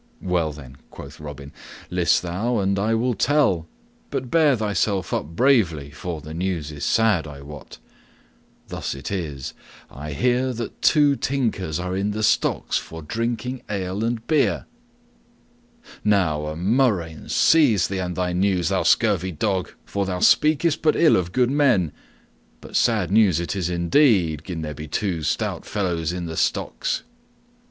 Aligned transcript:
"Well 0.23 0.51
then," 0.51 0.77
quoth 0.89 1.19
Robin, 1.19 1.51
"list 1.91 2.23
thou 2.23 2.57
and 2.57 2.79
I 2.79 2.95
will 2.95 3.13
tell, 3.13 3.67
but 4.09 4.31
bear 4.31 4.55
thyself 4.55 5.13
up 5.13 5.25
bravely, 5.35 5.91
for 5.91 6.21
the 6.21 6.33
news 6.33 6.71
is 6.71 6.83
sad, 6.83 7.27
I 7.27 7.41
wot. 7.43 7.77
Thus 8.69 8.95
it 8.95 9.11
is: 9.11 9.53
I 9.91 10.13
hear 10.13 10.53
that 10.53 10.81
two 10.81 11.15
tinkers 11.15 11.79
are 11.79 11.95
in 11.95 12.09
the 12.09 12.23
stocks 12.23 12.79
for 12.79 13.03
drinking 13.03 13.61
ale 13.69 14.03
and 14.03 14.25
beer!" 14.25 14.65
"Now 16.03 16.47
a 16.47 16.55
murrain 16.55 17.29
seize 17.29 17.87
thee 17.87 17.99
and 17.99 18.15
thy 18.15 18.33
news, 18.33 18.69
thou 18.69 18.81
scurvy 18.81 19.31
dog," 19.31 19.65
quoth 19.65 19.67
the 19.69 19.73
Tinker, 19.77 19.91
"for 19.91 20.05
thou 20.07 20.19
speakest 20.19 20.81
but 20.81 20.95
ill 20.95 21.15
of 21.15 21.31
good 21.31 21.51
men. 21.51 21.91
But 22.59 22.75
sad 22.75 23.11
news 23.11 23.39
it 23.39 23.55
is 23.55 23.69
indeed, 23.69 24.41
gin 24.45 24.63
there 24.63 24.73
be 24.73 24.87
two 24.87 25.21
stout 25.21 25.63
fellows 25.63 26.11
in 26.11 26.25
the 26.25 26.37
stocks." 26.37 27.03